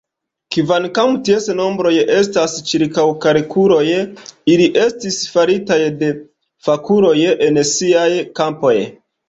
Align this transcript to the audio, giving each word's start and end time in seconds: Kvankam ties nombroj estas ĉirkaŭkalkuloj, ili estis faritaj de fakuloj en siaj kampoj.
Kvankam 0.53 1.11
ties 1.27 1.45
nombroj 1.59 1.91
estas 2.19 2.55
ĉirkaŭkalkuloj, 2.71 3.83
ili 4.55 4.67
estis 4.87 5.21
faritaj 5.37 5.79
de 6.03 6.11
fakuloj 6.71 7.17
en 7.49 7.65
siaj 7.77 8.11
kampoj. 8.43 8.77